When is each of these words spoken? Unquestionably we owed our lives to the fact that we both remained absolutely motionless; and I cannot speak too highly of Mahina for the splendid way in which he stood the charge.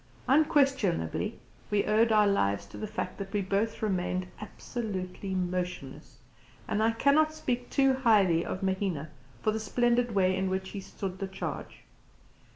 Unquestionably 0.27 1.37
we 1.69 1.85
owed 1.85 2.11
our 2.11 2.25
lives 2.25 2.65
to 2.65 2.75
the 2.75 2.87
fact 2.87 3.19
that 3.19 3.31
we 3.31 3.39
both 3.43 3.83
remained 3.83 4.25
absolutely 4.41 5.35
motionless; 5.35 6.17
and 6.67 6.81
I 6.81 6.89
cannot 6.93 7.35
speak 7.35 7.69
too 7.69 7.93
highly 7.93 8.43
of 8.43 8.63
Mahina 8.63 9.11
for 9.43 9.51
the 9.51 9.59
splendid 9.59 10.15
way 10.15 10.35
in 10.35 10.49
which 10.49 10.69
he 10.69 10.79
stood 10.79 11.19
the 11.19 11.27
charge. 11.27 11.83